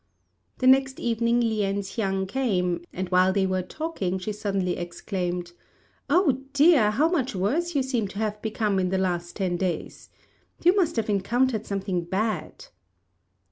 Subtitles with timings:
[0.57, 5.51] The next evening Lien hsiang came, and while they were talking she suddenly exclaimed,
[6.09, 6.89] "Oh, dear!
[6.89, 10.09] how much worse you seem to have become in the last ten days.
[10.63, 12.65] You must have encountered something bad."